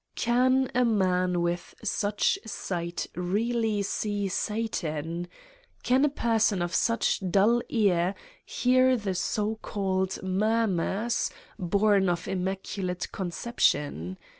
[0.15, 5.27] Can a man with such sight really see Satan?
[5.83, 11.29] Can a person of such dull ear hear the so called "murmurs"
[11.59, 14.17] born of Immaculate Conception?